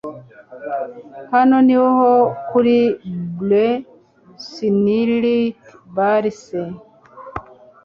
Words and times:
hano 1.33 1.55
niho 1.67 1.89
kuri 2.49 2.77
blue 3.37 3.71
sunlight 4.51 5.57
bar 5.95 6.23
se! 6.43 6.61